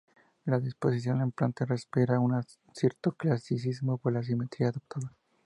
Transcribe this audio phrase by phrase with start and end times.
[0.45, 2.41] La disposición en planta respira un
[2.73, 5.15] cierto clasicismo, por la simetría adoptada.